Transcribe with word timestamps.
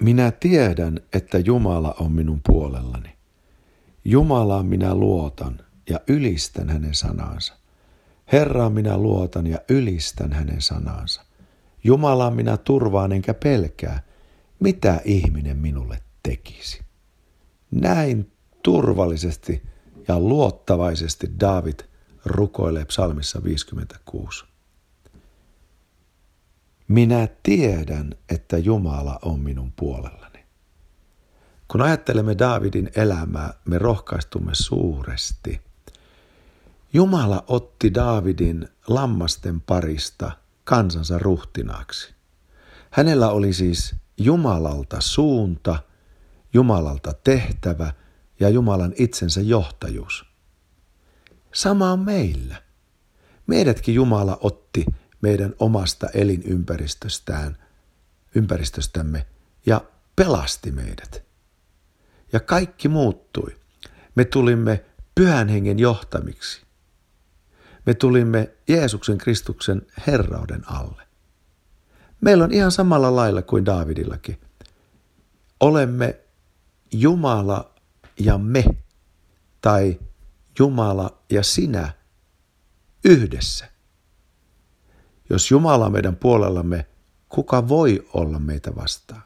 Minä 0.00 0.30
tiedän, 0.30 1.00
että 1.12 1.38
Jumala 1.38 1.94
on 2.00 2.12
minun 2.12 2.40
puolellani. 2.46 3.16
Jumalaan 4.04 4.66
minä 4.66 4.94
luotan 4.94 5.60
ja 5.90 6.00
ylistän 6.08 6.68
hänen 6.68 6.94
sanansa. 6.94 7.54
Herraan 8.32 8.72
minä 8.72 8.98
luotan 8.98 9.46
ja 9.46 9.58
ylistän 9.68 10.32
hänen 10.32 10.60
sanansa. 10.62 11.24
Jumalaan 11.84 12.34
minä 12.34 12.56
turvaan 12.56 13.12
enkä 13.12 13.34
pelkää, 13.34 14.02
mitä 14.60 15.00
ihminen 15.04 15.56
minulle 15.56 15.98
tekisi. 16.22 16.80
Näin 17.70 18.32
turvallisesti 18.62 19.62
ja 20.08 20.20
luottavaisesti 20.20 21.30
David 21.40 21.80
rukoilee 22.24 22.84
psalmissa 22.84 23.44
56. 23.44 24.49
Minä 26.90 27.28
tiedän, 27.42 28.14
että 28.28 28.58
Jumala 28.58 29.18
on 29.22 29.40
minun 29.40 29.72
puolellani. 29.72 30.44
Kun 31.68 31.82
ajattelemme 31.82 32.38
Daavidin 32.38 32.90
elämää, 32.96 33.54
me 33.64 33.78
rohkaistumme 33.78 34.54
suuresti. 34.54 35.60
Jumala 36.92 37.44
otti 37.46 37.94
Daavidin 37.94 38.68
lammasten 38.86 39.60
parista 39.60 40.32
kansansa 40.64 41.18
ruhtinaaksi. 41.18 42.14
Hänellä 42.90 43.28
oli 43.28 43.52
siis 43.52 43.94
Jumalalta 44.18 45.00
suunta, 45.00 45.78
Jumalalta 46.54 47.12
tehtävä 47.24 47.92
ja 48.40 48.48
Jumalan 48.48 48.92
itsensä 48.96 49.40
johtajuus. 49.40 50.24
Sama 51.54 51.92
on 51.92 52.00
meillä. 52.00 52.62
Meidätkin 53.46 53.94
Jumala 53.94 54.38
otti 54.40 54.86
meidän 55.20 55.54
omasta 55.58 56.08
elinympäristöstään, 56.14 57.56
ympäristöstämme 58.34 59.26
ja 59.66 59.84
pelasti 60.16 60.70
meidät. 60.70 61.22
Ja 62.32 62.40
kaikki 62.40 62.88
muuttui. 62.88 63.56
Me 64.14 64.24
tulimme 64.24 64.84
pyhän 65.14 65.48
hengen 65.48 65.78
johtamiksi. 65.78 66.62
Me 67.86 67.94
tulimme 67.94 68.50
Jeesuksen 68.68 69.18
Kristuksen 69.18 69.86
herrauden 70.06 70.70
alle. 70.70 71.02
Meillä 72.20 72.44
on 72.44 72.52
ihan 72.52 72.72
samalla 72.72 73.16
lailla 73.16 73.42
kuin 73.42 73.66
Daavidillakin. 73.66 74.40
Olemme 75.60 76.20
Jumala 76.92 77.74
ja 78.18 78.38
me, 78.38 78.64
tai 79.60 80.00
Jumala 80.58 81.22
ja 81.30 81.42
sinä 81.42 81.92
yhdessä. 83.04 83.70
Jos 85.30 85.50
Jumala 85.50 85.86
on 85.86 85.92
meidän 85.92 86.16
puolellamme, 86.16 86.86
kuka 87.28 87.68
voi 87.68 88.08
olla 88.14 88.38
meitä 88.38 88.76
vastaan? 88.76 89.22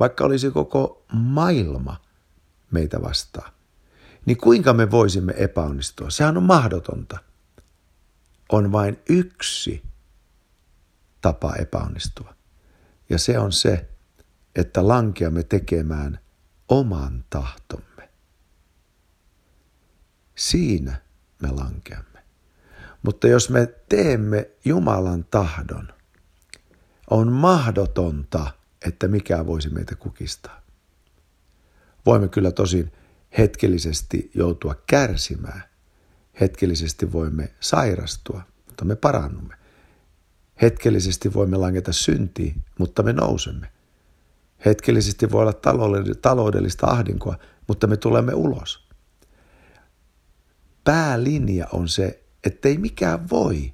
Vaikka 0.00 0.24
olisi 0.24 0.50
koko 0.50 1.04
maailma 1.12 2.00
meitä 2.70 3.02
vastaan, 3.02 3.52
niin 4.26 4.36
kuinka 4.36 4.72
me 4.72 4.90
voisimme 4.90 5.34
epäonnistua? 5.36 6.10
Sehän 6.10 6.36
on 6.36 6.42
mahdotonta. 6.42 7.18
On 8.52 8.72
vain 8.72 8.98
yksi 9.08 9.82
tapa 11.20 11.54
epäonnistua. 11.54 12.34
Ja 13.10 13.18
se 13.18 13.38
on 13.38 13.52
se, 13.52 13.88
että 14.54 14.88
lankeamme 14.88 15.42
tekemään 15.42 16.18
oman 16.68 17.24
tahtomme. 17.30 18.08
Siinä 20.34 21.00
me 21.42 21.50
lankeamme. 21.50 22.13
Mutta 23.04 23.28
jos 23.28 23.50
me 23.50 23.74
teemme 23.88 24.50
Jumalan 24.64 25.24
tahdon, 25.30 25.88
on 27.10 27.32
mahdotonta, 27.32 28.50
että 28.86 29.08
mikään 29.08 29.46
voisi 29.46 29.70
meitä 29.70 29.96
kukistaa. 29.96 30.60
Voimme 32.06 32.28
kyllä 32.28 32.50
tosin 32.50 32.92
hetkellisesti 33.38 34.30
joutua 34.34 34.74
kärsimään. 34.86 35.62
Hetkellisesti 36.40 37.12
voimme 37.12 37.52
sairastua, 37.60 38.42
mutta 38.66 38.84
me 38.84 38.96
parannumme. 38.96 39.54
Hetkellisesti 40.62 41.34
voimme 41.34 41.56
langeta 41.56 41.92
syntiin, 41.92 42.64
mutta 42.78 43.02
me 43.02 43.12
nousemme. 43.12 43.72
Hetkellisesti 44.64 45.30
voi 45.30 45.42
olla 45.42 45.52
taloudellista 46.22 46.86
ahdinkoa, 46.86 47.38
mutta 47.68 47.86
me 47.86 47.96
tulemme 47.96 48.34
ulos. 48.34 48.88
Päälinja 50.84 51.66
on 51.72 51.88
se, 51.88 52.23
ettei 52.46 52.78
mikään 52.78 53.30
voi, 53.30 53.72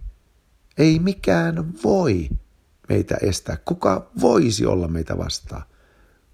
ei 0.78 0.98
mikään 0.98 1.74
voi 1.84 2.28
meitä 2.88 3.16
estää. 3.22 3.56
Kuka 3.64 4.10
voisi 4.20 4.66
olla 4.66 4.88
meitä 4.88 5.18
vastaan, 5.18 5.62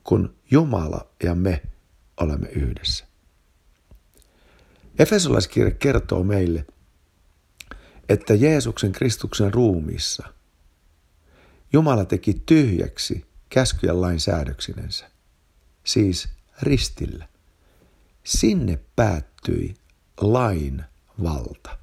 kun 0.04 0.36
Jumala 0.50 1.10
ja 1.22 1.34
me 1.34 1.62
olemme 2.20 2.48
yhdessä? 2.48 3.04
Efesolaiskirja 4.98 5.70
kertoo 5.70 6.24
meille, 6.24 6.66
että 8.08 8.34
Jeesuksen 8.34 8.92
Kristuksen 8.92 9.54
ruumiissa 9.54 10.36
Jumala 11.72 12.04
teki 12.04 12.42
tyhjäksi 12.46 13.26
käskyjen 13.48 14.00
lain 14.00 14.20
säädöksinensä, 14.20 15.10
siis 15.84 16.28
ristillä. 16.62 17.28
Sinne 18.24 18.78
päättyi 18.96 19.74
lain 20.20 20.84
valta. 21.22 21.78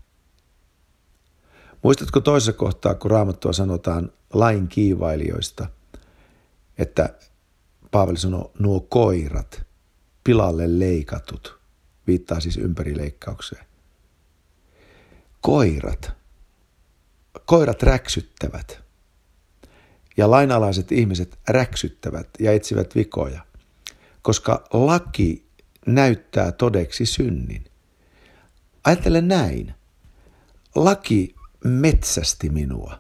Muistatko 1.84 2.20
toisessa 2.22 2.54
kohtaa, 2.54 2.96
kun 2.96 3.12
raamattua 3.12 3.54
sanotaan 3.54 4.12
lain 4.34 4.68
kiivailijoista, 4.68 5.68
että 6.78 7.10
Paavali 7.92 8.18
sanoi 8.18 8.52
nuo 8.60 8.80
koirat, 8.80 9.66
pilalle 10.24 10.80
leikatut, 10.80 11.60
viittaa 12.08 12.40
siis 12.40 12.58
ympärileikkaukseen. 12.58 13.66
Koirat, 15.42 16.12
koirat 17.46 17.84
räksyttävät 17.84 18.84
ja 20.18 20.32
lainalaiset 20.32 20.92
ihmiset 20.92 21.40
räksyttävät 21.48 22.28
ja 22.40 22.52
etsivät 22.52 22.96
vikoja, 22.96 23.46
koska 24.22 24.68
laki 24.74 25.46
näyttää 25.88 26.52
todeksi 26.52 27.06
synnin. 27.06 27.64
Ajattele 28.84 29.22
näin. 29.22 29.74
Laki 30.76 31.36
metsästi 31.64 32.50
minua. 32.50 33.00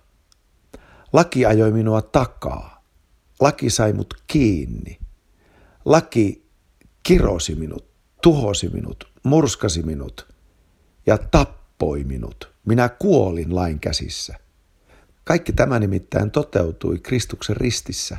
Laki 1.13 1.45
ajoi 1.45 1.71
minua 1.71 2.01
takaa. 2.01 2.83
Laki 3.39 3.69
sai 3.69 3.93
mut 3.93 4.13
kiinni. 4.27 4.99
Laki 5.85 6.49
kirosi 7.03 7.55
minut, 7.55 7.85
tuhosi 8.21 8.69
minut, 8.69 9.11
murskasi 9.23 9.83
minut 9.83 10.27
ja 11.05 11.17
tappoi 11.17 12.03
minut. 12.03 12.53
Minä 12.65 12.89
kuolin 12.89 13.55
lain 13.55 13.79
käsissä. 13.79 14.35
Kaikki 15.23 15.53
tämä 15.53 15.79
nimittäin 15.79 16.31
toteutui 16.31 16.99
Kristuksen 16.99 17.57
ristissä, 17.57 18.17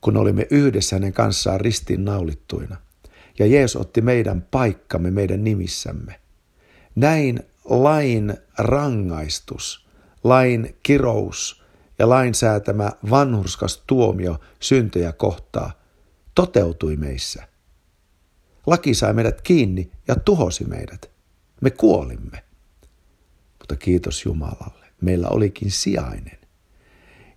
kun 0.00 0.16
olimme 0.16 0.46
yhdessä 0.50 0.96
hänen 0.96 1.12
kanssaan 1.12 1.60
ristiin 1.60 2.04
naulittuina. 2.04 2.76
Ja 3.38 3.46
Jeesus 3.46 3.80
otti 3.80 4.00
meidän 4.00 4.42
paikkamme 4.42 5.10
meidän 5.10 5.44
nimissämme. 5.44 6.20
Näin 6.94 7.40
lain 7.68 8.34
rangaistus, 8.58 9.88
lain 10.24 10.76
kirous 10.82 11.62
ja 11.98 12.08
lain 12.08 12.34
säätämä 12.34 12.90
vanhurskas 13.10 13.82
tuomio 13.86 14.40
syntejä 14.60 15.12
kohtaa 15.12 15.72
toteutui 16.34 16.96
meissä. 16.96 17.48
Laki 18.66 18.94
sai 18.94 19.14
meidät 19.14 19.40
kiinni 19.40 19.90
ja 20.08 20.16
tuhosi 20.16 20.64
meidät. 20.64 21.10
Me 21.60 21.70
kuolimme. 21.70 22.44
Mutta 23.58 23.76
kiitos 23.76 24.24
Jumalalle, 24.24 24.86
meillä 25.00 25.28
olikin 25.28 25.70
sijainen. 25.70 26.38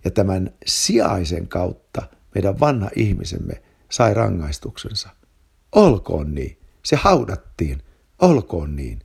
Ja 0.04 0.10
tämän 0.10 0.50
sijaisen 0.66 1.48
kautta 1.48 2.02
meidän 2.34 2.60
vanha 2.60 2.90
ihmisemme 2.96 3.62
sai 3.90 4.14
rangaistuksensa. 4.14 5.08
Olkoon 5.72 6.34
niin. 6.34 6.58
Se 6.82 6.96
haudattiin. 6.96 7.82
Olkoon 8.18 8.76
niin. 8.76 9.00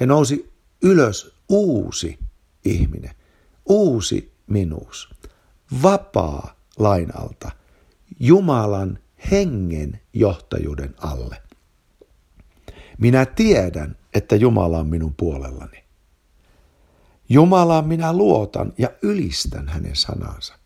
Ja 0.00 0.06
nousi 0.06 0.51
ylös 0.82 1.34
uusi 1.48 2.18
ihminen, 2.64 3.14
uusi 3.66 4.32
minuus, 4.46 5.14
vapaa 5.82 6.56
lain 6.78 7.16
alta, 7.16 7.50
Jumalan 8.20 8.98
hengen 9.30 10.00
johtajuuden 10.12 10.94
alle. 10.98 11.42
Minä 12.98 13.26
tiedän, 13.26 13.96
että 14.14 14.36
Jumala 14.36 14.78
on 14.78 14.86
minun 14.86 15.14
puolellani. 15.14 15.84
Jumalaan 17.28 17.88
minä 17.88 18.12
luotan 18.12 18.72
ja 18.78 18.90
ylistän 19.02 19.68
hänen 19.68 19.96
sanansa. 19.96 20.58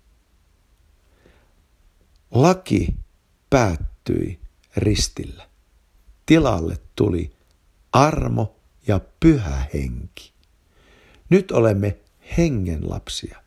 Laki 2.31 2.95
päättyi 3.51 4.41
ristillä. 4.77 5.49
Tilalle 6.27 6.79
tuli 6.97 7.33
armo 7.93 8.56
ja 8.89 9.01
pyhä 9.21 9.65
henki. 9.75 10.33
Nyt 11.31 11.51
olemme 11.51 11.97
hengen 12.39 12.91
lapsia. 12.91 13.43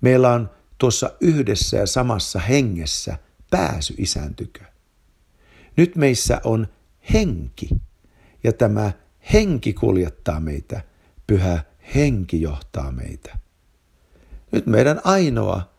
Meillä 0.00 0.32
on 0.32 0.50
tuossa 0.78 1.12
yhdessä 1.20 1.76
ja 1.76 1.86
samassa 1.86 2.38
hengessä 2.38 3.18
pääsy 3.50 3.94
isän 3.98 4.34
tykö. 4.34 4.64
Nyt 5.76 5.96
meissä 5.96 6.40
on 6.44 6.66
henki 7.12 7.68
ja 8.44 8.52
tämä 8.52 8.92
henki 9.32 9.72
kuljettaa 9.72 10.40
meitä, 10.40 10.82
pyhä 11.26 11.64
henki 11.94 12.40
johtaa 12.40 12.92
meitä. 12.92 13.38
Nyt 14.52 14.66
meidän 14.66 15.00
ainoa 15.04 15.70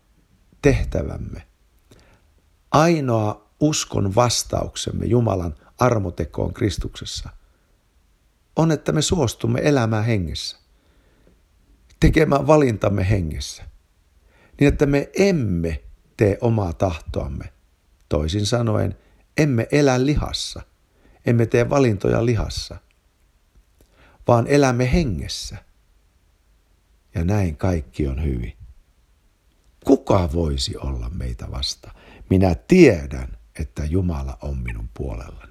tehtävämme, 0.62 1.48
ainoa 2.72 3.48
uskon 3.60 4.16
vastauksemme 4.16 5.06
Jumalan 5.06 5.56
armotekoon 5.80 6.54
Kristuksessa 6.54 7.30
on, 8.56 8.72
että 8.72 8.92
me 8.92 9.02
suostumme 9.02 9.60
elämään 9.64 10.06
hengessä, 10.06 10.58
tekemään 12.00 12.48
valintamme 12.48 13.10
hengessä, 13.10 13.64
niin 14.60 14.68
että 14.68 14.86
me 14.86 15.10
emme 15.18 15.84
tee 16.18 16.38
omaa 16.42 16.74
tahtoamme. 16.74 17.54
Toisin 18.10 18.46
sanoen, 18.46 18.96
emme 19.38 19.68
elä 19.72 20.06
lihassa, 20.06 20.62
emme 21.26 21.46
tee 21.46 21.70
valintoja 21.70 22.26
lihassa, 22.26 22.78
vaan 24.28 24.48
elämme 24.48 24.94
hengessä. 24.94 25.58
Ja 27.16 27.24
näin 27.24 27.58
kaikki 27.58 28.08
on 28.08 28.24
hyvin. 28.24 28.58
Kuka 29.86 30.30
voisi 30.34 30.78
olla 30.78 31.10
meitä 31.10 31.52
vasta? 31.52 31.92
Minä 32.30 32.56
tiedän, 32.56 33.38
että 33.60 33.86
Jumala 33.86 34.38
on 34.42 34.58
minun 34.58 34.90
puolellani. 34.94 35.51